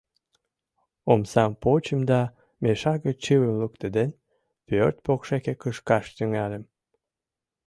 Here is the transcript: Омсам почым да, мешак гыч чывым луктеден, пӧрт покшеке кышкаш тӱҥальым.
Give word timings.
Омсам 1.11 1.51
почым 1.63 1.99
да, 2.11 2.21
мешак 2.61 2.99
гыч 3.05 3.17
чывым 3.25 3.53
луктеден, 3.61 4.09
пӧрт 4.67 4.95
покшеке 5.05 5.53
кышкаш 5.61 6.05
тӱҥальым. 6.15 6.63